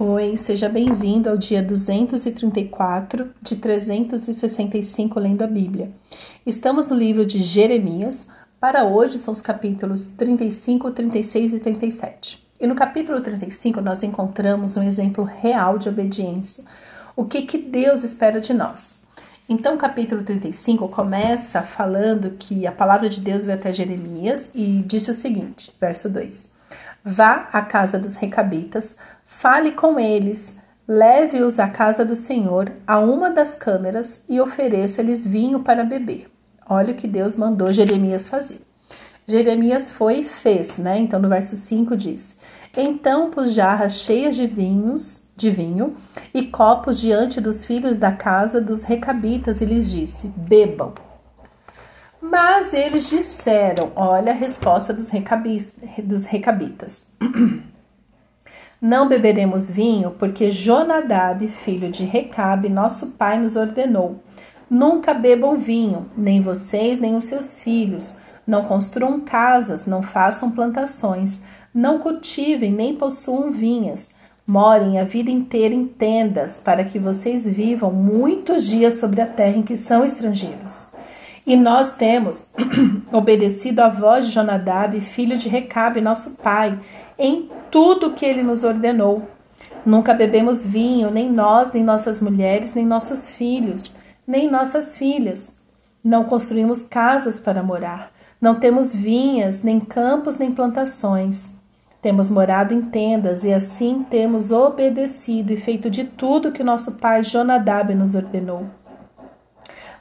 Oi, 0.00 0.36
seja 0.36 0.68
bem-vindo 0.68 1.28
ao 1.28 1.36
dia 1.36 1.60
234 1.60 3.32
de 3.42 3.56
365 3.56 5.18
lendo 5.18 5.42
a 5.42 5.46
Bíblia. 5.48 5.90
Estamos 6.46 6.88
no 6.88 6.96
livro 6.96 7.26
de 7.26 7.40
Jeremias. 7.40 8.28
Para 8.60 8.84
hoje 8.84 9.18
são 9.18 9.32
os 9.32 9.40
capítulos 9.40 10.02
35, 10.16 10.92
36 10.92 11.52
e 11.52 11.58
37. 11.58 12.48
E 12.60 12.66
no 12.68 12.76
capítulo 12.76 13.20
35 13.20 13.80
nós 13.80 14.04
encontramos 14.04 14.76
um 14.76 14.84
exemplo 14.84 15.24
real 15.24 15.78
de 15.78 15.88
obediência. 15.88 16.62
O 17.16 17.24
que 17.24 17.42
que 17.42 17.58
Deus 17.58 18.04
espera 18.04 18.40
de 18.40 18.54
nós? 18.54 18.94
Então, 19.48 19.74
o 19.74 19.78
capítulo 19.78 20.22
35 20.22 20.86
começa 20.90 21.60
falando 21.62 22.36
que 22.38 22.68
a 22.68 22.72
palavra 22.72 23.08
de 23.08 23.20
Deus 23.20 23.44
veio 23.44 23.58
até 23.58 23.72
Jeremias 23.72 24.52
e 24.54 24.80
disse 24.86 25.10
o 25.10 25.14
seguinte, 25.14 25.72
verso 25.80 26.08
2: 26.08 26.56
Vá 27.10 27.48
à 27.54 27.62
casa 27.62 27.98
dos 27.98 28.16
recabitas, 28.16 28.98
fale 29.24 29.72
com 29.72 29.98
eles, 29.98 30.58
leve-os 30.86 31.58
à 31.58 31.66
casa 31.66 32.04
do 32.04 32.14
Senhor, 32.14 32.70
a 32.86 32.98
uma 32.98 33.30
das 33.30 33.54
câmeras, 33.54 34.26
e 34.28 34.38
ofereça-lhes 34.38 35.26
vinho 35.26 35.60
para 35.60 35.84
beber. 35.84 36.30
Olha 36.68 36.92
o 36.92 36.96
que 36.96 37.08
Deus 37.08 37.34
mandou 37.34 37.72
Jeremias 37.72 38.28
fazer. 38.28 38.60
Jeremias 39.26 39.90
foi 39.90 40.18
e 40.18 40.24
fez, 40.24 40.76
né? 40.76 40.98
Então 40.98 41.18
no 41.18 41.30
verso 41.30 41.56
5 41.56 41.96
diz: 41.96 42.40
Então 42.76 43.30
pus 43.30 43.54
jarras 43.54 43.94
cheias 43.94 44.36
de 44.36 44.46
vinhos, 44.46 45.24
de 45.34 45.50
vinho, 45.50 45.96
e 46.34 46.48
copos 46.48 47.00
diante 47.00 47.40
dos 47.40 47.64
filhos 47.64 47.96
da 47.96 48.12
casa 48.12 48.60
dos 48.60 48.84
recabitas, 48.84 49.62
e 49.62 49.64
lhes 49.64 49.90
disse: 49.90 50.28
Bebam. 50.36 51.07
Mas 52.20 52.74
eles 52.74 53.08
disseram: 53.08 53.92
Olha 53.94 54.32
a 54.32 54.34
resposta 54.34 54.92
dos, 54.92 55.10
dos 56.02 56.26
recabitas. 56.26 57.08
Não 58.80 59.08
beberemos 59.08 59.68
vinho, 59.68 60.12
porque 60.12 60.52
Jonadab, 60.52 61.46
filho 61.48 61.90
de 61.90 62.04
Recabe, 62.04 62.68
nosso 62.68 63.12
pai, 63.12 63.38
nos 63.38 63.56
ordenou: 63.56 64.22
Nunca 64.70 65.14
bebam 65.14 65.56
vinho, 65.56 66.10
nem 66.16 66.40
vocês, 66.40 67.00
nem 67.00 67.16
os 67.16 67.24
seus 67.24 67.62
filhos. 67.62 68.20
Não 68.46 68.64
construam 68.64 69.20
casas, 69.20 69.84
não 69.84 70.02
façam 70.02 70.50
plantações, 70.50 71.42
não 71.74 71.98
cultivem, 71.98 72.72
nem 72.72 72.94
possuam 72.94 73.50
vinhas. 73.50 74.14
Morem 74.46 74.98
a 74.98 75.04
vida 75.04 75.30
inteira 75.30 75.74
em 75.74 75.86
tendas, 75.86 76.58
para 76.58 76.82
que 76.82 76.98
vocês 76.98 77.46
vivam 77.46 77.92
muitos 77.92 78.64
dias 78.64 78.94
sobre 78.94 79.20
a 79.20 79.26
terra 79.26 79.58
em 79.58 79.62
que 79.62 79.76
são 79.76 80.04
estrangeiros. 80.04 80.88
E 81.48 81.56
nós 81.56 81.92
temos 81.92 82.50
obedecido 83.10 83.80
à 83.80 83.88
voz 83.88 84.26
de 84.26 84.32
Jonadab, 84.32 85.00
filho 85.00 85.38
de 85.38 85.48
Recabe, 85.48 85.98
nosso 85.98 86.34
pai, 86.34 86.78
em 87.18 87.48
tudo 87.70 88.10
que 88.10 88.26
ele 88.26 88.42
nos 88.42 88.64
ordenou. 88.64 89.26
Nunca 89.82 90.12
bebemos 90.12 90.66
vinho, 90.66 91.10
nem 91.10 91.32
nós, 91.32 91.72
nem 91.72 91.82
nossas 91.82 92.20
mulheres, 92.20 92.74
nem 92.74 92.84
nossos 92.84 93.30
filhos, 93.30 93.96
nem 94.26 94.46
nossas 94.50 94.98
filhas. 94.98 95.62
Não 96.04 96.24
construímos 96.24 96.82
casas 96.82 97.40
para 97.40 97.62
morar. 97.62 98.12
Não 98.38 98.56
temos 98.56 98.94
vinhas, 98.94 99.62
nem 99.62 99.80
campos, 99.80 100.36
nem 100.36 100.52
plantações. 100.52 101.54
Temos 102.02 102.28
morado 102.28 102.74
em 102.74 102.82
tendas 102.82 103.42
e 103.44 103.54
assim 103.54 104.04
temos 104.10 104.52
obedecido 104.52 105.50
e 105.50 105.56
feito 105.56 105.88
de 105.88 106.04
tudo 106.04 106.52
que 106.52 106.62
nosso 106.62 106.96
pai 106.96 107.24
Jonadab 107.24 107.94
nos 107.94 108.14
ordenou. 108.14 108.66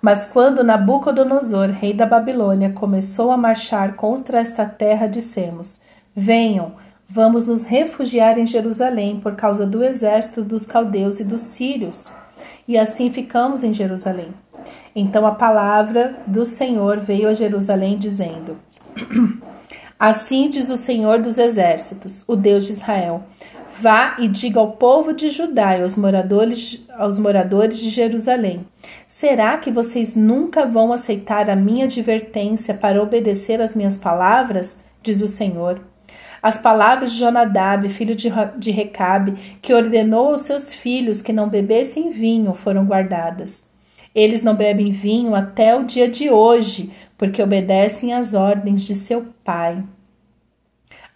Mas 0.02 0.26
quando 0.26 0.64
Nabucodonosor, 0.64 1.70
rei 1.70 1.94
da 1.94 2.06
Babilônia, 2.06 2.72
começou 2.72 3.31
a 3.31 3.38
marchar 3.38 3.95
contra 3.95 4.39
esta 4.39 4.66
terra, 4.66 5.08
dissemos: 5.08 5.81
Venham, 6.16 6.73
vamos 7.09 7.48
nos 7.48 7.66
refugiar 7.66 8.38
em 8.38 8.45
Jerusalém 8.45 9.20
por 9.20 9.36
causa 9.36 9.66
do 9.66 9.84
exército 9.84 10.44
dos 10.44 10.66
caldeus 10.66 11.20
e 11.20 11.23
dos 11.23 11.42
sírios. 11.42 12.14
E 12.67 12.78
assim 12.78 13.09
ficamos 13.09 13.64
em 13.64 13.73
Jerusalém. 13.73 14.34
Então 14.95 15.26
a 15.26 15.31
palavra 15.31 16.16
do 16.26 16.44
Senhor 16.44 16.98
veio 16.98 17.30
a 17.30 17.33
Jerusalém, 17.33 17.98
dizendo: 17.98 18.58
Assim 19.99 20.49
diz 20.49 20.70
o 20.70 20.77
Senhor 20.77 21.20
dos 21.20 21.39
exércitos, 21.39 22.23
o 22.27 22.36
Deus 22.36 22.66
de 22.66 22.73
Israel: 22.73 23.23
Vá 23.80 24.15
e 24.17 24.27
diga 24.27 24.60
ao 24.60 24.71
povo 24.71 25.14
de 25.14 25.30
Judá 25.30 25.77
e 25.77 25.83
aos 25.83 25.95
moradores, 25.95 26.83
aos 26.98 27.20
moradores 27.20 27.77
de 27.77 27.89
Jerusalém: 27.89 28.65
Será 29.08 29.55
que 29.58 29.70
vocês 29.70 30.15
nunca 30.15 30.65
vão 30.65 30.92
aceitar 30.92 31.48
a 31.48 31.55
minha 31.55 31.86
advertência 31.86 32.73
para 32.73 33.02
obedecer 33.02 33.61
às 33.61 33.76
minhas 33.76 33.95
palavras? 33.95 34.82
Diz 35.04 35.21
o 35.21 35.27
Senhor. 35.27 35.80
As 36.42 36.58
palavras 36.58 37.11
de 37.11 37.20
Jonadab, 37.20 37.87
filho 37.89 38.16
de, 38.16 38.32
de 38.58 38.71
Recabe, 38.71 39.60
que 39.61 39.73
ordenou 39.73 40.30
aos 40.30 40.42
seus 40.42 40.73
filhos 40.73 41.21
que 41.21 41.32
não 41.32 41.48
bebessem 41.48 42.10
vinho, 42.10 42.55
foram 42.55 42.83
guardadas. 42.83 43.67
Eles 44.14 44.42
não 44.42 44.55
bebem 44.55 44.92
vinho 44.92 45.36
até 45.36 45.76
o 45.76 45.83
dia 45.83 46.08
de 46.08 46.32
hoje, 46.32 46.92
porque 47.16 47.43
obedecem 47.43 48.11
às 48.11 48.33
ordens 48.33 48.82
de 48.82 48.95
seu 48.95 49.27
pai. 49.43 49.83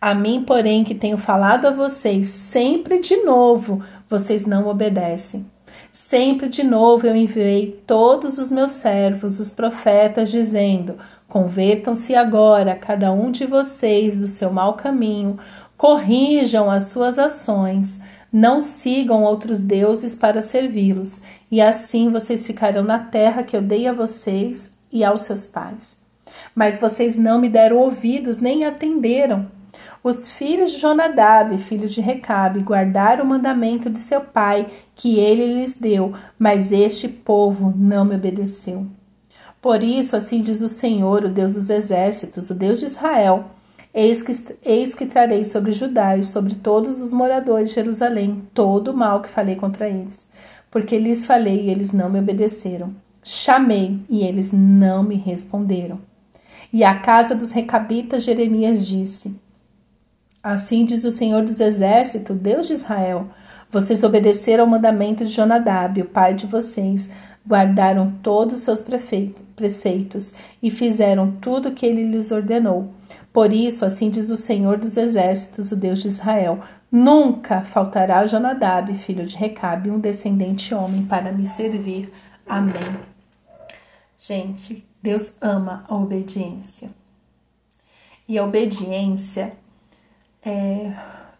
A 0.01 0.15
mim, 0.15 0.43
porém, 0.43 0.83
que 0.83 0.95
tenho 0.95 1.15
falado 1.15 1.67
a 1.67 1.71
vocês 1.71 2.27
sempre 2.29 2.99
de 2.99 3.17
novo, 3.17 3.83
vocês 4.09 4.47
não 4.47 4.67
obedecem. 4.67 5.45
Sempre 5.91 6.49
de 6.49 6.63
novo 6.63 7.05
eu 7.05 7.15
enviei 7.15 7.83
todos 7.85 8.39
os 8.39 8.49
meus 8.49 8.71
servos, 8.71 9.39
os 9.39 9.51
profetas, 9.51 10.31
dizendo: 10.31 10.97
Convertam-se 11.27 12.15
agora, 12.15 12.75
cada 12.75 13.11
um 13.11 13.29
de 13.29 13.45
vocês, 13.45 14.17
do 14.17 14.25
seu 14.25 14.51
mau 14.51 14.73
caminho, 14.73 15.37
corrijam 15.77 16.71
as 16.71 16.85
suas 16.85 17.19
ações, 17.19 18.01
não 18.33 18.59
sigam 18.59 19.23
outros 19.23 19.61
deuses 19.61 20.15
para 20.15 20.41
servi-los, 20.41 21.21
e 21.51 21.61
assim 21.61 22.09
vocês 22.09 22.47
ficarão 22.47 22.83
na 22.83 22.97
terra 22.97 23.43
que 23.43 23.55
eu 23.55 23.61
dei 23.61 23.87
a 23.87 23.93
vocês 23.93 24.73
e 24.91 25.03
aos 25.03 25.21
seus 25.21 25.45
pais. 25.45 25.99
Mas 26.55 26.79
vocês 26.79 27.15
não 27.17 27.39
me 27.39 27.49
deram 27.49 27.77
ouvidos 27.77 28.39
nem 28.39 28.65
atenderam. 28.65 29.60
Os 30.03 30.31
filhos 30.31 30.71
de 30.71 30.79
Jonadab, 30.79 31.55
filho 31.59 31.87
de 31.87 32.01
Recabe, 32.01 32.61
guardaram 32.61 33.23
o 33.23 33.27
mandamento 33.27 33.87
de 33.87 33.99
seu 33.99 34.21
pai 34.21 34.65
que 34.95 35.19
ele 35.19 35.45
lhes 35.45 35.77
deu, 35.77 36.13
mas 36.39 36.71
este 36.71 37.07
povo 37.07 37.71
não 37.77 38.03
me 38.03 38.15
obedeceu. 38.15 38.87
Por 39.61 39.83
isso, 39.83 40.15
assim 40.15 40.41
diz 40.41 40.61
o 40.61 40.67
Senhor, 40.67 41.23
o 41.23 41.29
Deus 41.29 41.53
dos 41.53 41.69
exércitos, 41.69 42.49
o 42.49 42.55
Deus 42.55 42.79
de 42.79 42.85
Israel: 42.85 43.45
Eis 43.93 44.23
que, 44.23 44.33
eis 44.65 44.95
que 44.95 45.05
trarei 45.05 45.45
sobre 45.45 45.71
Judá 45.71 46.17
e 46.17 46.23
sobre 46.23 46.55
todos 46.55 47.03
os 47.03 47.13
moradores 47.13 47.69
de 47.69 47.75
Jerusalém 47.75 48.41
todo 48.55 48.87
o 48.87 48.97
mal 48.97 49.21
que 49.21 49.29
falei 49.29 49.55
contra 49.55 49.87
eles, 49.87 50.31
porque 50.71 50.97
lhes 50.97 51.27
falei 51.27 51.67
e 51.67 51.69
eles 51.69 51.91
não 51.91 52.09
me 52.09 52.17
obedeceram. 52.17 52.95
Chamei 53.21 53.99
e 54.09 54.23
eles 54.23 54.51
não 54.51 55.03
me 55.03 55.15
responderam. 55.15 55.99
E 56.73 56.83
à 56.83 56.97
casa 56.97 57.35
dos 57.35 57.51
recabitas 57.51 58.23
Jeremias 58.23 58.87
disse: 58.87 59.39
Assim 60.43 60.85
diz 60.85 61.05
o 61.05 61.11
Senhor 61.11 61.43
dos 61.43 61.59
Exércitos, 61.59 62.35
Deus 62.35 62.67
de 62.67 62.73
Israel: 62.73 63.27
Vocês 63.69 64.03
obedeceram 64.03 64.63
ao 64.63 64.69
mandamento 64.69 65.23
de 65.23 65.31
Jonadab, 65.31 66.01
o 66.01 66.05
pai 66.05 66.33
de 66.33 66.47
vocês, 66.47 67.11
guardaram 67.47 68.11
todos 68.23 68.55
os 68.55 68.61
seus 68.61 68.83
preceitos 69.55 70.35
e 70.61 70.71
fizeram 70.71 71.31
tudo 71.33 71.69
o 71.69 71.71
que 71.73 71.85
ele 71.85 72.03
lhes 72.03 72.31
ordenou. 72.31 72.91
Por 73.31 73.53
isso, 73.53 73.85
assim 73.85 74.09
diz 74.09 74.29
o 74.31 74.35
Senhor 74.35 74.77
dos 74.77 74.97
Exércitos, 74.97 75.71
o 75.71 75.75
Deus 75.75 76.01
de 76.01 76.07
Israel: 76.07 76.59
Nunca 76.91 77.61
faltará 77.61 78.25
Jonadab, 78.25 78.93
filho 78.95 79.25
de 79.25 79.35
Recabe, 79.35 79.91
um 79.91 79.99
descendente 79.99 80.73
homem 80.73 81.05
para 81.05 81.31
me 81.31 81.45
servir. 81.45 82.11
Amém. 82.47 82.97
Gente, 84.17 84.83
Deus 85.01 85.35
ama 85.39 85.85
a 85.87 85.95
obediência. 85.95 86.89
E 88.27 88.37
a 88.37 88.43
obediência 88.43 89.53
é, 90.43 90.93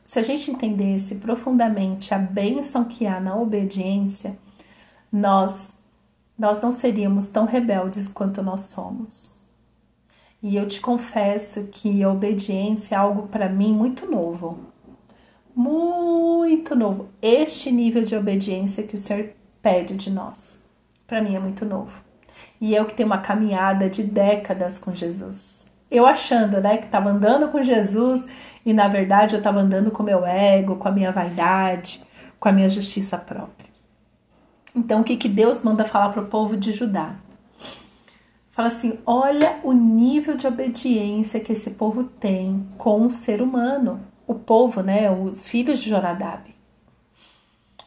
se 0.06 0.20
a 0.20 0.24
gente 0.24 0.52
entendesse 0.52 1.16
profundamente 1.16 2.14
a 2.14 2.18
bênção 2.18 2.84
que 2.86 3.08
há 3.08 3.20
na 3.20 3.36
obediência, 3.36 4.38
nós 5.12 5.80
nós 6.38 6.60
não 6.60 6.72
seríamos 6.72 7.28
tão 7.28 7.46
rebeldes 7.46 8.08
quanto 8.08 8.42
nós 8.42 8.62
somos. 8.62 9.42
E 10.42 10.56
eu 10.56 10.66
te 10.66 10.82
confesso 10.82 11.68
que 11.68 12.02
a 12.02 12.10
obediência 12.10 12.96
é 12.96 12.98
algo 12.98 13.28
para 13.28 13.48
mim 13.48 13.72
muito 13.72 14.10
novo. 14.10 14.58
Muito 15.56 16.76
novo. 16.76 17.10
Este 17.22 17.72
nível 17.72 18.02
de 18.02 18.16
obediência 18.16 18.88
que 18.88 18.96
o 18.96 18.98
Senhor 18.98 19.30
pede 19.62 19.96
de 19.96 20.10
nós, 20.10 20.64
para 21.06 21.22
mim 21.22 21.36
é 21.36 21.40
muito 21.40 21.64
novo. 21.64 22.04
E 22.60 22.74
eu 22.74 22.86
que 22.86 22.96
tenho 22.96 23.08
uma 23.08 23.20
caminhada 23.20 23.88
de 23.88 24.02
décadas 24.02 24.80
com 24.80 24.96
Jesus. 24.96 25.68
Eu 25.92 26.08
achando, 26.08 26.60
né, 26.60 26.78
que 26.78 26.86
estava 26.86 27.10
andando 27.10 27.50
com 27.50 27.62
Jesus 27.62 28.28
e 28.66 28.74
na 28.74 28.88
verdade 28.88 29.36
eu 29.36 29.40
estava 29.40 29.60
andando 29.60 29.92
com 29.92 30.04
meu 30.04 30.26
ego, 30.26 30.76
com 30.76 30.88
a 30.88 30.92
minha 30.92 31.12
vaidade, 31.12 32.02
com 32.40 32.50
a 32.50 32.52
minha 32.52 32.70
justiça 32.70 33.18
própria. 33.18 33.70
Então 34.76 35.02
o 35.02 35.04
que, 35.04 35.18
que 35.18 35.30
Deus 35.30 35.64
manda 35.64 35.86
falar 35.86 36.10
para 36.10 36.22
o 36.22 36.28
povo 36.28 36.56
de 36.56 36.72
Judá? 36.72 37.16
Fala 38.52 38.68
assim: 38.68 39.00
olha 39.06 39.60
o 39.64 39.74
nível 39.74 40.36
de 40.36 40.46
obediência 40.46 41.40
que 41.40 41.54
esse 41.54 41.72
povo 41.72 42.04
tem 42.04 42.68
com 42.78 43.06
o 43.06 43.12
ser 43.12 43.42
humano, 43.42 44.00
o 44.28 44.36
povo, 44.36 44.82
né, 44.82 45.10
os 45.10 45.48
filhos 45.48 45.80
de 45.80 45.90
Jonadab. 45.90 46.54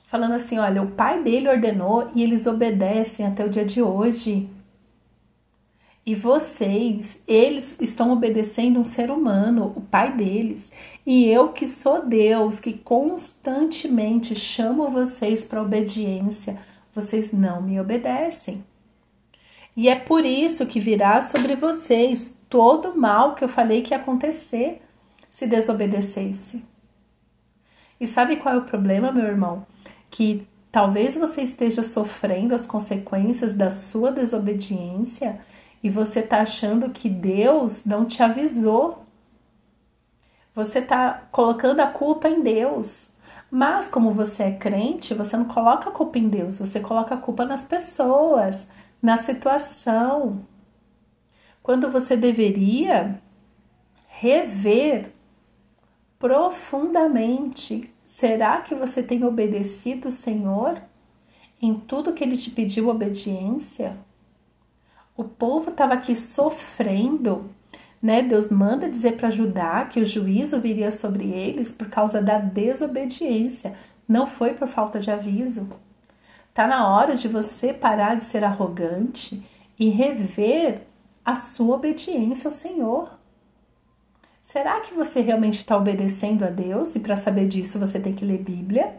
falando 0.07 0.35
assim: 0.35 0.59
olha, 0.59 0.83
o 0.83 0.91
pai 0.91 1.23
dele 1.23 1.49
ordenou 1.49 2.11
e 2.15 2.23
eles 2.23 2.47
obedecem 2.47 3.27
até 3.27 3.45
o 3.45 3.49
dia 3.49 3.65
de 3.65 3.83
hoje. 3.83 4.49
E 6.07 6.15
vocês, 6.15 7.23
eles 7.27 7.77
estão 7.81 8.13
obedecendo 8.13 8.79
um 8.79 8.85
ser 8.85 9.11
humano, 9.11 9.73
o 9.75 9.81
pai 9.81 10.15
deles. 10.15 10.73
E 11.07 11.25
eu, 11.25 11.49
que 11.49 11.67
sou 11.67 12.05
Deus, 12.05 12.61
que 12.61 12.75
constantemente 12.75 14.35
chamo 14.35 14.91
vocês 14.91 15.45
para 15.45 15.63
obediência, 15.63 16.61
vocês 16.95 17.33
não 17.33 17.63
me 17.63 17.81
obedecem. 17.81 18.63
E 19.75 19.89
é 19.89 19.97
por 19.97 20.25
isso 20.27 20.67
que 20.67 20.79
virá 20.79 21.23
sobre 21.23 21.57
vocês 21.57 22.39
todo 22.51 22.91
o 22.91 22.99
mal 22.99 23.35
que 23.35 23.43
eu 23.43 23.49
falei 23.49 23.83
que 23.83 23.93
ia 23.93 23.99
acontecer 23.99 24.83
se 25.31 25.47
desobedecesse. 25.47 26.63
E 27.99 28.07
sabe 28.07 28.37
qual 28.37 28.55
é 28.55 28.59
o 28.59 28.65
problema, 28.65 29.11
meu 29.11 29.25
irmão? 29.25 29.67
Que 30.11 30.47
talvez 30.71 31.17
você 31.17 31.43
esteja 31.43 31.83
sofrendo 31.83 32.55
as 32.55 32.67
consequências 32.67 33.55
da 33.55 33.71
sua 33.71 34.13
desobediência 34.13 35.41
e 35.85 35.91
você 35.91 36.21
está 36.21 36.41
achando 36.41 36.89
que 36.89 37.11
Deus 37.11 37.85
não 37.85 38.07
te 38.07 38.23
avisou. 38.23 39.05
Você 40.55 40.79
está 40.79 41.29
colocando 41.31 41.81
a 41.81 41.87
culpa 41.87 42.27
em 42.27 42.41
Deus. 42.41 43.11
Mas, 43.51 43.91
como 43.91 44.11
você 44.11 44.45
é 44.45 44.53
crente, 44.53 45.13
você 45.13 45.37
não 45.37 45.45
coloca 45.45 45.91
a 45.91 45.93
culpa 45.93 46.19
em 46.19 46.27
Deus, 46.27 46.59
você 46.59 46.81
coloca 46.81 47.15
a 47.15 47.19
culpa 47.19 47.45
nas 47.45 47.67
pessoas, 47.67 48.67
na 49.03 49.19
situação. 49.19 50.47
Quando 51.63 51.91
você 51.91 52.17
deveria 52.17 53.21
rever 54.09 55.13
profundamente: 56.19 57.93
será 58.07 58.63
que 58.63 58.75
você 58.75 59.03
tem 59.03 59.23
obedecido 59.23 60.09
o 60.09 60.13
Senhor 60.13 60.81
em 61.61 61.75
tudo 61.75 62.15
que 62.15 62.25
ele 62.25 62.39
te 62.39 62.51
pediu 62.51 62.89
obediência? 62.89 63.99
O 65.17 65.23
povo 65.23 65.71
estava 65.71 65.95
aqui 65.95 66.15
sofrendo, 66.15 67.51
né? 68.03 68.21
Deus 68.21 68.51
manda 68.51 68.89
dizer 68.89 69.13
para 69.13 69.31
Judá 69.31 69.85
que 69.85 70.01
o 70.01 70.05
juízo 70.05 70.61
viria 70.61 70.91
sobre 70.91 71.31
eles 71.31 71.71
por 71.71 71.89
causa 71.89 72.21
da 72.21 72.39
desobediência, 72.39 73.75
não 74.09 74.27
foi 74.27 74.55
por 74.55 74.67
falta 74.67 74.99
de 74.99 75.11
aviso. 75.11 75.71
Tá 76.53 76.67
na 76.67 76.89
hora 76.89 77.17
de 77.17 77.29
você 77.29 77.73
parar 77.73 78.17
de 78.17 78.25
ser 78.25 78.45
arrogante 78.45 79.45
e 79.79 79.89
rever 79.89 80.83
a 81.25 81.35
sua 81.35 81.77
obediência 81.77 82.49
ao 82.49 82.53
Senhor. 82.53 83.19
Será 84.43 84.81
que 84.81 84.95
você 84.95 85.21
realmente 85.21 85.59
está 85.59 85.77
obedecendo 85.77 86.45
a 86.45 86.51
Deus? 86.51 86.95
E 86.97 87.01
para 87.01 87.17
saber 87.17 87.49
disso 87.49 87.79
você 87.79 87.99
tem 87.99 88.15
que 88.15 88.25
ler 88.25 88.39
Bíblia, 88.39 88.95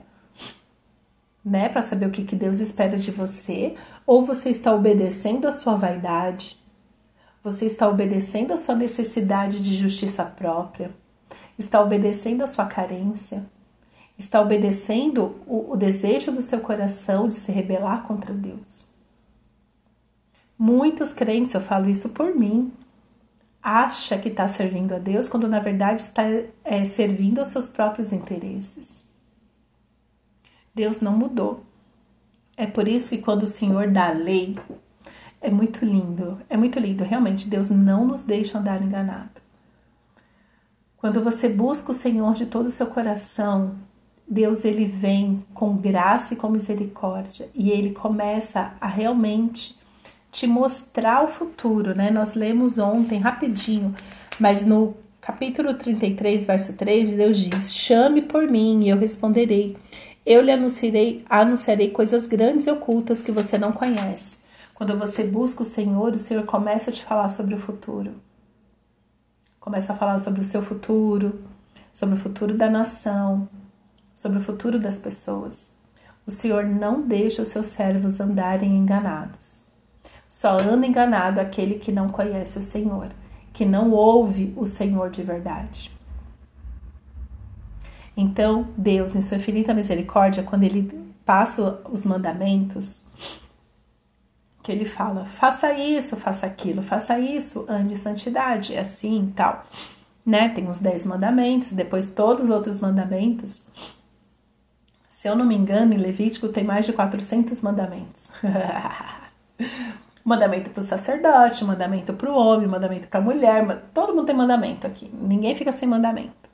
né? 1.45 1.69
Para 1.69 1.83
saber 1.83 2.07
o 2.07 2.11
que, 2.11 2.23
que 2.23 2.35
Deus 2.35 2.59
espera 2.59 2.97
de 2.97 3.11
você. 3.11 3.75
Ou 4.05 4.25
você 4.25 4.49
está 4.49 4.73
obedecendo 4.73 5.47
a 5.47 5.51
sua 5.51 5.75
vaidade? 5.75 6.59
Você 7.43 7.67
está 7.67 7.87
obedecendo 7.87 8.51
a 8.51 8.57
sua 8.57 8.73
necessidade 8.73 9.59
de 9.59 9.75
justiça 9.75 10.25
própria? 10.25 10.89
Está 11.57 11.79
obedecendo 11.81 12.43
a 12.43 12.47
sua 12.47 12.65
carência? 12.65 13.45
Está 14.17 14.41
obedecendo 14.41 15.35
o, 15.45 15.73
o 15.73 15.77
desejo 15.77 16.31
do 16.31 16.41
seu 16.41 16.61
coração 16.61 17.27
de 17.27 17.35
se 17.35 17.51
rebelar 17.51 18.03
contra 18.07 18.33
Deus? 18.33 18.87
Muitos 20.57 21.13
crentes, 21.13 21.53
eu 21.53 21.61
falo 21.61 21.89
isso 21.89 22.09
por 22.09 22.33
mim, 22.33 22.71
acha 23.61 24.17
que 24.17 24.29
está 24.29 24.47
servindo 24.47 24.95
a 24.95 24.99
Deus 24.99 25.27
quando 25.27 25.47
na 25.47 25.59
verdade 25.59 26.01
está 26.01 26.23
é, 26.63 26.83
servindo 26.85 27.39
aos 27.39 27.49
seus 27.49 27.67
próprios 27.67 28.13
interesses. 28.13 29.03
Deus 30.75 30.99
não 30.99 31.13
mudou. 31.13 31.63
É 32.57 32.67
por 32.67 32.87
isso 32.87 33.11
que 33.11 33.19
quando 33.19 33.43
o 33.43 33.47
Senhor 33.47 33.87
dá 33.87 34.09
a 34.09 34.13
lei, 34.13 34.57
é 35.41 35.49
muito 35.49 35.85
lindo, 35.85 36.39
é 36.49 36.57
muito 36.57 36.79
lindo. 36.79 37.03
Realmente, 37.03 37.47
Deus 37.47 37.69
não 37.69 38.05
nos 38.05 38.21
deixa 38.21 38.57
andar 38.57 38.81
enganado. 38.81 39.41
Quando 40.97 41.23
você 41.23 41.47
busca 41.47 41.91
o 41.91 41.95
Senhor 41.95 42.33
de 42.33 42.45
todo 42.45 42.65
o 42.65 42.71
seu 42.71 42.87
coração, 42.87 43.75
Deus 44.27 44.65
ele 44.65 44.85
vem 44.85 45.45
com 45.53 45.77
graça 45.77 46.33
e 46.33 46.37
com 46.37 46.49
misericórdia 46.49 47.47
e 47.53 47.69
ele 47.69 47.91
começa 47.91 48.73
a 48.81 48.87
realmente 48.87 49.77
te 50.31 50.47
mostrar 50.47 51.23
o 51.23 51.27
futuro, 51.27 51.95
né? 51.95 52.09
Nós 52.09 52.33
lemos 52.33 52.79
ontem 52.79 53.19
rapidinho, 53.19 53.95
mas 54.39 54.65
no 54.65 54.95
capítulo 55.21 55.75
33, 55.75 56.45
verso 56.45 56.75
3, 56.75 57.13
Deus 57.13 57.37
diz: 57.37 57.73
"Chame 57.73 58.23
por 58.23 58.47
mim 58.47 58.83
e 58.83 58.89
eu 58.89 58.97
responderei 58.97 59.77
eu 60.25 60.41
lhe 60.41 60.51
anunciarei, 60.51 61.23
anunciarei 61.29 61.91
coisas 61.91 62.25
grandes 62.25 62.65
e 62.65 62.71
ocultas 62.71 63.21
que 63.21 63.31
você 63.31 63.57
não 63.57 63.71
conhece. 63.71 64.39
Quando 64.73 64.97
você 64.97 65.23
busca 65.23 65.63
o 65.63 65.65
Senhor, 65.65 66.13
o 66.13 66.19
Senhor 66.19 66.43
começa 66.45 66.89
a 66.89 66.93
te 66.93 67.03
falar 67.05 67.29
sobre 67.29 67.53
o 67.53 67.59
futuro. 67.59 68.15
Começa 69.59 69.93
a 69.93 69.95
falar 69.95 70.17
sobre 70.19 70.41
o 70.41 70.43
seu 70.43 70.61
futuro, 70.61 71.41
sobre 71.93 72.15
o 72.15 72.17
futuro 72.17 72.55
da 72.55 72.69
nação, 72.69 73.47
sobre 74.13 74.39
o 74.39 74.41
futuro 74.41 74.77
das 74.79 74.99
pessoas. 74.99 75.73
O 76.27 76.31
Senhor 76.31 76.65
não 76.65 77.01
deixa 77.01 77.41
os 77.41 77.47
seus 77.47 77.67
servos 77.67 78.19
andarem 78.19 78.75
enganados. 78.75 79.65
Só 80.27 80.57
anda 80.57 80.85
enganado 80.85 81.39
aquele 81.39 81.75
que 81.75 81.91
não 81.91 82.09
conhece 82.09 82.59
o 82.59 82.63
Senhor, 82.63 83.09
que 83.53 83.63
não 83.63 83.91
ouve 83.91 84.53
o 84.57 84.65
Senhor 84.65 85.09
de 85.09 85.23
verdade. 85.23 85.94
Então, 88.17 88.69
Deus, 88.77 89.15
em 89.15 89.21
sua 89.21 89.37
infinita 89.37 89.73
misericórdia, 89.73 90.43
quando 90.43 90.63
ele 90.63 91.13
passa 91.25 91.81
os 91.91 92.05
mandamentos, 92.05 93.07
que 94.63 94.71
ele 94.71 94.85
fala: 94.85 95.25
faça 95.25 95.73
isso, 95.73 96.15
faça 96.15 96.45
aquilo, 96.45 96.81
faça 96.81 97.19
isso, 97.19 97.65
ande 97.69 97.93
em 97.93 97.97
santidade, 97.97 98.77
assim 98.77 99.31
tal. 99.35 99.63
Né? 100.25 100.49
Tem 100.49 100.67
os 100.69 100.79
dez 100.79 101.05
mandamentos, 101.05 101.73
depois 101.73 102.07
todos 102.07 102.45
os 102.45 102.49
outros 102.49 102.79
mandamentos. 102.79 103.63
Se 105.07 105.29
eu 105.29 105.35
não 105.35 105.45
me 105.45 105.55
engano, 105.55 105.93
em 105.93 105.97
Levítico 105.97 106.49
tem 106.49 106.63
mais 106.63 106.85
de 106.85 106.93
400 106.93 107.61
mandamentos. 107.61 108.31
mandamento 110.25 110.71
para 110.71 110.79
o 110.79 110.83
sacerdote, 110.83 111.63
mandamento 111.63 112.13
para 112.13 112.31
o 112.31 112.35
homem, 112.35 112.67
mandamento 112.67 113.07
para 113.07 113.19
a 113.19 113.23
mulher, 113.23 113.83
todo 113.93 114.15
mundo 114.15 114.25
tem 114.25 114.35
mandamento 114.35 114.87
aqui. 114.87 115.09
Ninguém 115.13 115.55
fica 115.55 115.71
sem 115.71 115.87
mandamento. 115.87 116.44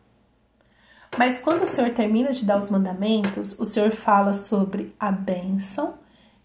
Mas 1.17 1.39
quando 1.39 1.63
o 1.63 1.65
Senhor 1.65 1.91
termina 1.91 2.31
de 2.31 2.45
dar 2.45 2.57
os 2.57 2.69
mandamentos, 2.69 3.59
o 3.59 3.65
Senhor 3.65 3.91
fala 3.91 4.33
sobre 4.33 4.95
a 4.99 5.11
bênção 5.11 5.95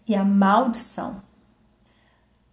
e 0.07 0.13
a 0.13 0.23
maldição. 0.23 1.21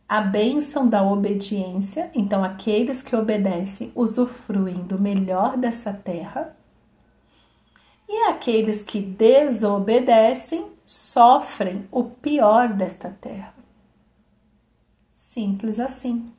A 0.08 0.20
bênção 0.20 0.88
da 0.88 1.02
obediência, 1.02 2.10
então 2.14 2.44
aqueles 2.44 3.02
que 3.02 3.16
obedecem 3.16 3.90
usufruem 3.94 4.84
do 4.84 4.98
melhor 4.98 5.56
dessa 5.56 5.92
terra, 5.92 6.54
e 8.08 8.28
aqueles 8.28 8.82
que 8.82 9.00
desobedecem 9.00 10.66
sofrem 10.84 11.88
o 11.90 12.04
pior 12.04 12.68
desta 12.68 13.10
terra. 13.20 13.54
Simples 15.10 15.80
assim. 15.80 16.30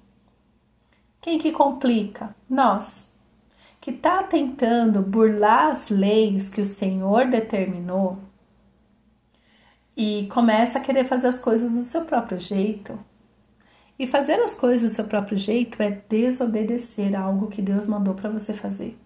Quem 1.19 1.39
que 1.39 1.51
complica? 1.51 2.35
Nós 2.47 3.11
que 3.85 3.91
está 3.91 4.23
tentando 4.23 4.99
burlar 5.03 5.69
as 5.69 5.89
leis 5.89 6.49
que 6.49 6.59
o 6.59 6.65
Senhor 6.65 7.27
determinou 7.27 8.17
e 9.95 10.25
começa 10.33 10.79
a 10.79 10.81
querer 10.81 11.05
fazer 11.05 11.27
as 11.27 11.39
coisas 11.39 11.75
do 11.75 11.83
seu 11.83 12.03
próprio 12.03 12.39
jeito. 12.39 12.97
E 13.99 14.07
fazer 14.07 14.39
as 14.39 14.55
coisas 14.55 14.89
do 14.89 14.95
seu 14.95 15.05
próprio 15.05 15.37
jeito 15.37 15.83
é 15.83 16.01
desobedecer 16.09 17.15
algo 17.15 17.45
que 17.45 17.61
Deus 17.61 17.85
mandou 17.85 18.15
para 18.15 18.31
você 18.31 18.55
fazer. 18.55 18.97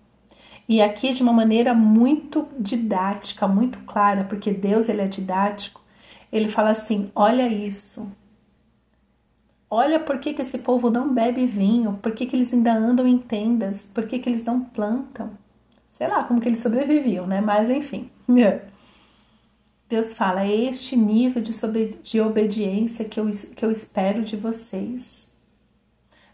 E 0.66 0.82
aqui 0.82 1.12
de 1.12 1.24
uma 1.24 1.34
maneira 1.34 1.74
muito 1.74 2.48
didática, 2.58 3.50
muito 3.50 3.80
clara, 3.80 4.24
porque 4.24 4.54
Deus 4.54 4.88
ele 4.88 5.02
é 5.02 5.10
didático. 5.10 5.84
Ele 6.32 6.48
fala 6.48 6.70
assim: 6.70 7.12
"Olha 7.14 7.50
isso. 7.50 8.10
Olha 9.72 10.00
por 10.00 10.18
que, 10.18 10.34
que 10.34 10.42
esse 10.42 10.60
povo 10.60 10.90
não 10.90 11.14
bebe 11.14 11.46
vinho, 11.46 12.00
por 12.02 12.14
que, 12.14 12.26
que 12.26 12.36
eles 12.36 12.52
ainda 12.54 12.74
andam 12.74 13.08
em 13.08 13.20
tendas, 13.20 13.86
por 13.86 14.08
que, 14.08 14.18
que 14.18 14.28
eles 14.28 14.44
não 14.44 14.62
plantam. 14.62 15.32
Sei 15.88 16.08
lá 16.08 16.24
como 16.24 16.42
que 16.42 16.48
eles 16.48 16.60
sobreviviam, 16.60 17.28
né? 17.28 17.40
Mas 17.40 17.70
enfim. 17.70 18.10
Deus 19.88 20.14
fala: 20.14 20.44
é 20.44 20.56
este 20.56 20.96
nível 20.96 21.42
de, 21.42 21.52
de 22.02 22.22
obediência 22.22 23.06
que 23.06 23.20
eu, 23.20 23.30
que 23.56 23.66
eu 23.66 23.72
espero 23.72 24.24
de 24.24 24.36
vocês. 24.36 25.32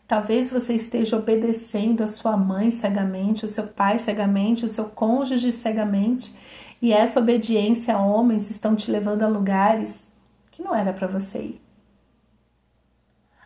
Talvez 0.08 0.52
você 0.52 0.76
esteja 0.76 1.18
obedecendo 1.18 2.04
a 2.04 2.08
sua 2.08 2.38
mãe 2.38 2.70
cegamente, 2.70 3.44
o 3.44 3.48
seu 3.48 3.68
pai 3.68 3.98
cegamente, 3.98 4.64
o 4.64 4.68
seu 4.68 4.86
cônjuge 4.90 5.52
cegamente, 5.52 6.36
e 6.82 6.94
essa 6.94 7.20
obediência 7.20 7.96
a 7.96 8.06
homens 8.06 8.52
estão 8.52 8.76
te 8.76 8.92
levando 8.92 9.24
a 9.24 9.28
lugares 9.28 10.08
que 10.52 10.62
não 10.62 10.76
era 10.76 10.94
para 10.94 11.08
você 11.08 11.40
ir. 11.40 11.65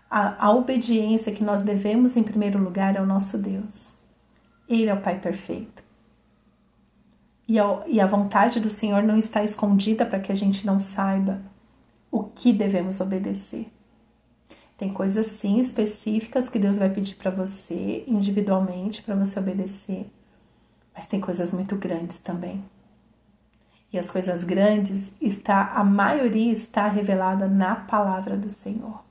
A, 0.10 0.48
a 0.48 0.51
obediência 0.51 1.34
que 1.34 1.44
nós 1.44 1.62
devemos 1.62 2.18
em 2.18 2.24
primeiro 2.24 2.58
lugar 2.58 2.98
ao 2.98 3.06
nosso 3.06 3.38
Deus. 3.38 4.00
Ele 4.68 4.88
é 4.88 4.94
o 4.94 5.01
Pai 5.01 5.20
perfeito. 5.20 5.84
E 7.48 7.60
a, 7.60 7.80
e 7.88 8.00
a 8.00 8.06
vontade 8.06 8.60
do 8.60 8.70
Senhor 8.70 9.01
não 9.04 9.18
está 9.18 9.44
escondida 9.44 10.06
para 10.06 10.20
que 10.20 10.32
a 10.32 10.36
gente 10.36 10.66
não 10.66 10.80
saiba 10.80 11.42
o 12.12 12.24
que 12.24 12.54
devemos 12.54 13.01
obedecer. 13.01 13.72
Tem 14.78 14.94
coisas 14.94 15.25
sim 15.25 15.60
específicas 15.60 16.48
que 16.48 16.58
Deus 16.58 16.78
vai 16.78 16.89
pedir 16.89 17.16
para 17.16 17.30
você 17.30 18.04
individualmente 18.08 19.01
para 19.01 19.16
você 19.16 19.39
obedecer, 19.39 20.10
mas 20.96 21.06
tem 21.06 21.20
coisas 21.20 21.51
muito 21.51 21.75
grandes 21.75 22.20
também. 22.20 22.63
E 23.92 23.98
as 23.98 24.10
coisas 24.10 24.44
grandes 24.44 25.13
está 25.20 25.74
a 25.74 25.84
maioria 25.84 26.51
está 26.51 26.88
revelada 26.88 27.48
na 27.48 27.75
palavra 27.75 28.38
do 28.38 28.50
Senhor. 28.50 29.04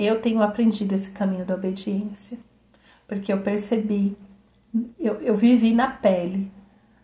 Eu 0.00 0.20
tenho 0.20 0.40
aprendido 0.40 0.94
esse 0.94 1.10
caminho 1.10 1.44
da 1.44 1.56
obediência, 1.56 2.38
porque 3.08 3.32
eu 3.32 3.40
percebi, 3.40 4.16
eu, 4.96 5.14
eu 5.14 5.36
vivi 5.36 5.74
na 5.74 5.88
pele 5.90 6.48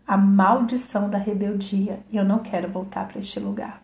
a 0.06 0.16
maldição 0.16 1.10
da 1.10 1.18
rebeldia 1.18 1.98
e 2.08 2.16
eu 2.16 2.24
não 2.24 2.38
quero 2.38 2.70
voltar 2.70 3.08
para 3.08 3.18
este 3.18 3.40
lugar. 3.40 3.82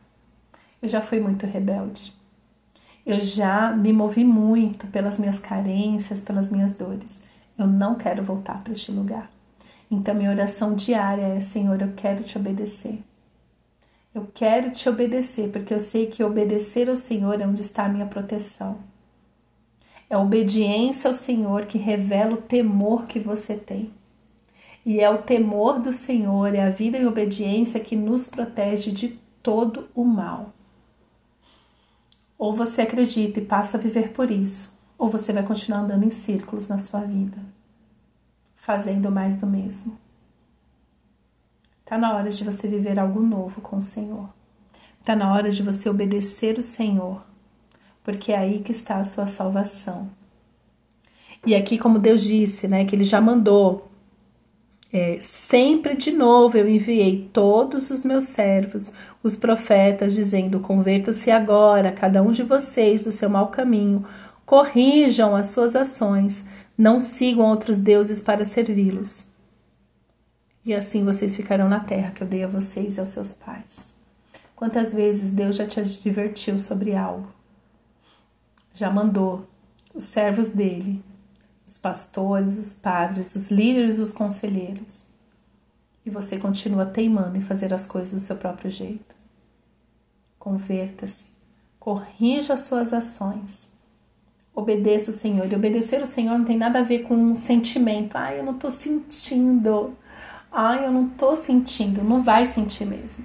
Eu 0.81 0.89
já 0.89 1.01
fui 1.01 1.19
muito 1.19 1.45
rebelde. 1.45 2.15
Eu 3.05 3.21
já 3.21 3.73
me 3.73 3.93
movi 3.93 4.23
muito 4.25 4.87
pelas 4.87 5.19
minhas 5.19 5.41
carências, 5.41 6.21
pelas 6.21 6.49
minhas 6.49 6.75
dores. 6.75 7.25
Eu 7.59 7.67
não 7.67 7.97
quero 7.97 8.23
voltar 8.23 8.63
para 8.63 8.75
este 8.75 8.93
lugar. 8.93 9.29
Então, 9.91 10.15
minha 10.15 10.31
oração 10.31 10.77
diária 10.77 11.23
é: 11.23 11.41
Senhor, 11.41 11.83
eu 11.83 11.95
quero 11.97 12.23
te 12.23 12.39
obedecer. 12.39 13.03
Eu 14.15 14.31
quero 14.33 14.71
te 14.71 14.89
obedecer, 14.89 15.51
porque 15.51 15.75
eu 15.75 15.81
sei 15.81 16.07
que 16.07 16.23
obedecer 16.23 16.89
ao 16.89 16.95
Senhor 16.95 17.41
é 17.41 17.47
onde 17.47 17.61
está 17.61 17.87
a 17.87 17.89
minha 17.89 18.07
proteção. 18.07 18.79
É 20.11 20.19
obediência 20.19 21.09
ao 21.09 21.15
Senhor 21.15 21.65
que 21.65 21.79
revela 21.79 22.35
o 22.35 22.43
temor 22.43 23.07
que 23.07 23.19
você 23.19 23.57
tem. 23.57 23.91
E 24.85 25.01
é 25.01 25.09
o 25.09 25.23
temor 25.23 25.79
do 25.79 25.93
Senhor, 25.93 26.55
é 26.55 26.63
a 26.63 26.71
vida 26.71 26.99
em 26.99 27.07
obediência 27.07 27.81
que 27.81 27.97
nos 27.97 28.27
protege 28.27 28.93
de 28.93 29.19
todo 29.43 29.89
o 29.95 30.05
mal. 30.05 30.53
Ou 32.37 32.55
você 32.55 32.83
acredita 32.83 33.41
e 33.41 33.45
passa 33.45 33.79
a 33.79 33.81
viver 33.81 34.11
por 34.11 34.31
isso, 34.31 34.79
ou 34.99 35.09
você 35.09 35.33
vai 35.33 35.43
continuar 35.43 35.81
andando 35.81 36.05
em 36.05 36.11
círculos 36.11 36.69
na 36.69 36.77
sua 36.77 37.01
vida 37.01 37.39
fazendo 38.61 39.11
mais 39.11 39.37
do 39.37 39.47
mesmo. 39.47 39.99
Está 41.81 41.97
na 41.97 42.15
hora 42.15 42.29
de 42.31 42.45
você 42.45 42.69
viver 42.69 43.01
algo 43.01 43.21
novo 43.21 43.63
com 43.63 43.77
o 43.77 43.81
Senhor. 43.81 44.29
Está 45.01 45.17
na 45.17 45.33
hora 45.33 45.51
de 45.51 45.63
você 45.63 45.89
obedecer 45.89 46.59
o 46.59 46.63
Senhor, 46.63 47.25
porque 48.03 48.33
é 48.33 48.39
aí 48.39 48.59
que 48.61 48.73
está 48.73 48.97
a 48.97 49.05
sua 49.05 49.27
salvação. 49.27 50.09
E 51.47 51.55
aqui, 51.55 51.79
como 51.79 51.99
Deus 51.99 52.23
disse, 52.23 52.69
né, 52.69 52.85
que 52.85 52.95
Ele 52.95 53.05
já 53.05 53.21
mandou, 53.21 53.89
é, 54.93 55.19
sempre 55.21 55.97
de 55.97 56.11
novo 56.11 56.59
eu 56.59 56.69
enviei 56.69 57.29
todos 57.33 57.91
os 57.91 58.05
meus 58.05 58.25
servos, 58.25 58.93
os 59.23 59.37
profetas, 59.37 60.15
dizendo: 60.15 60.61
Converta-se 60.61 61.31
agora, 61.31 61.93
cada 61.93 62.23
um 62.23 62.31
de 62.33 62.43
vocês, 62.43 63.05
do 63.05 63.13
seu 63.13 63.31
mau 63.31 63.49
caminho, 63.49 64.05
corrijam 64.45 65.37
as 65.37 65.49
suas 65.49 65.77
ações 65.77 66.45
não 66.81 66.99
sigam 66.99 67.45
outros 67.45 67.79
deuses 67.79 68.23
para 68.23 68.43
servi-los. 68.43 69.33
E 70.65 70.73
assim 70.73 71.05
vocês 71.05 71.37
ficarão 71.37 71.69
na 71.69 71.81
terra 71.81 72.11
que 72.11 72.23
eu 72.23 72.27
dei 72.27 72.43
a 72.43 72.49
vocês 72.49 72.97
e 72.97 73.01
aos 73.01 73.11
seus 73.11 73.35
pais. 73.35 73.95
Quantas 74.57 74.95
vezes 74.95 75.31
Deus 75.31 75.57
já 75.57 75.67
te 75.67 75.79
advertiu 75.79 76.59
sobre 76.59 76.97
algo? 76.97 77.29
Já 78.81 78.91
mandou 78.91 79.47
os 79.95 80.05
servos 80.05 80.49
dele, 80.49 81.05
os 81.67 81.77
pastores, 81.77 82.57
os 82.57 82.73
padres, 82.73 83.35
os 83.35 83.51
líderes, 83.51 84.01
os 84.01 84.11
conselheiros. 84.11 85.11
E 86.07 86.09
você 86.09 86.39
continua 86.39 86.87
teimando 86.87 87.37
em 87.37 87.43
fazer 87.43 87.75
as 87.75 87.85
coisas 87.85 88.15
do 88.15 88.21
seu 88.21 88.37
próprio 88.37 88.71
jeito. 88.71 89.15
Converta-se, 90.39 91.27
corrija 91.79 92.55
as 92.55 92.61
suas 92.61 92.95
ações 92.95 93.69
obedeça 94.55 95.11
o 95.11 95.15
Senhor. 95.15 95.51
E 95.51 95.55
obedecer 95.55 96.01
o 96.01 96.07
Senhor 96.07 96.39
não 96.39 96.45
tem 96.45 96.57
nada 96.57 96.79
a 96.79 96.83
ver 96.83 97.01
com 97.01 97.15
um 97.15 97.35
sentimento. 97.35 98.17
Ai, 98.17 98.39
eu 98.39 98.45
não 98.45 98.55
tô 98.55 98.71
sentindo. 98.71 99.97
Ai, 100.51 100.87
eu 100.87 100.93
não 100.93 101.09
tô 101.09 101.37
sentindo. 101.37 102.03
Não 102.03 102.23
vai 102.23 102.47
sentir 102.47 102.87
mesmo. 102.87 103.25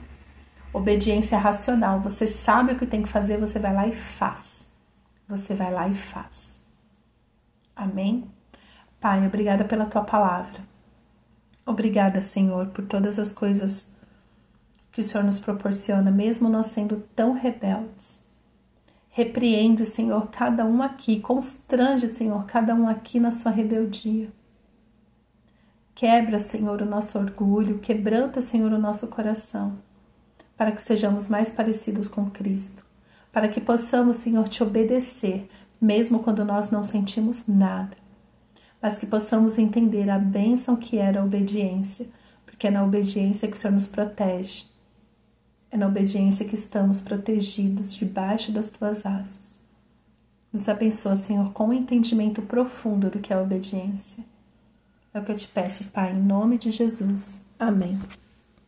Obediência 0.74 1.38
racional. 1.38 2.02
Você 2.02 2.28
sabe 2.28 2.74
o 2.74 2.78
que 2.78 2.86
tem 2.86 3.04
que 3.04 3.10
fazer, 3.10 3.38
você 3.38 3.60
vai 3.60 3.74
lá 3.74 3.88
e 3.88 3.94
faz. 3.94 4.75
Você 5.28 5.56
vai 5.56 5.74
lá 5.74 5.88
e 5.88 5.96
faz. 5.96 6.64
Amém? 7.76 8.30
Pai, 9.00 9.26
obrigada 9.26 9.66
pela 9.66 9.86
tua 9.86 10.04
palavra. 10.04 10.62
Obrigada, 11.66 12.22
Senhor, 12.22 12.68
por 12.68 12.86
todas 12.86 13.18
as 13.18 13.32
coisas 13.32 13.92
que 14.92 15.02
o 15.02 15.04
Senhor 15.04 15.24
nos 15.24 15.40
proporciona, 15.40 16.12
mesmo 16.12 16.48
nós 16.48 16.68
sendo 16.68 17.04
tão 17.16 17.34
rebeldes. 17.34 18.24
Repreende, 19.10 19.86
Senhor, 19.86 20.30
cada 20.30 20.64
um 20.64 20.84
aqui, 20.84 21.20
constrange, 21.20 22.08
Senhor, 22.08 22.46
cada 22.46 22.76
um 22.76 22.88
aqui 22.88 23.20
na 23.20 23.32
sua 23.32 23.52
rebeldia. 23.52 24.32
Quebra, 25.96 26.38
Senhor, 26.38 26.82
o 26.82 26.86
nosso 26.86 27.18
orgulho, 27.18 27.80
quebranta, 27.80 28.42
Senhor, 28.42 28.72
o 28.72 28.78
nosso 28.78 29.08
coração, 29.08 29.78
para 30.56 30.72
que 30.72 30.82
sejamos 30.82 31.30
mais 31.30 31.52
parecidos 31.52 32.08
com 32.08 32.30
Cristo, 32.30 32.85
para 33.36 33.50
que 33.50 33.60
possamos, 33.60 34.16
Senhor, 34.16 34.48
te 34.48 34.64
obedecer, 34.64 35.50
mesmo 35.82 36.20
quando 36.20 36.46
nós 36.46 36.72
não 36.72 36.86
sentimos 36.86 37.48
nada, 37.48 37.98
mas 38.82 38.98
que 38.98 39.06
possamos 39.06 39.60
entender 39.60 40.10
a 40.10 40.18
bênção 40.18 40.78
que 40.78 40.98
era 40.98 41.20
a 41.20 41.24
obediência, 41.26 42.08
porque 42.46 42.68
é 42.68 42.72
na 42.72 42.82
obediência 42.82 43.50
que 43.50 43.58
o 43.58 43.60
Senhor 43.60 43.74
nos 43.74 43.88
protege, 43.88 44.68
é 45.70 45.76
na 45.76 45.86
obediência 45.86 46.48
que 46.48 46.56
estamos 46.56 47.02
protegidos 47.02 47.94
debaixo 47.94 48.54
das 48.54 48.70
tuas 48.70 49.06
asas. 49.06 49.60
Nos 50.50 50.70
abençoa, 50.70 51.18
Senhor, 51.18 51.52
com 51.52 51.68
um 51.68 51.74
entendimento 51.74 52.42
profundo 52.42 53.10
do 53.10 53.20
que 53.20 53.34
é 53.34 53.36
a 53.36 53.42
obediência. 53.42 54.24
É 55.14 55.20
o 55.20 55.26
que 55.26 55.34
eu 55.34 55.36
te 55.36 55.50
peço, 55.50 55.90
Pai, 55.90 56.14
em 56.14 56.24
nome 56.24 56.58
de 56.58 56.72
Jesus. 56.72 57.44
Amém. 57.60 58.00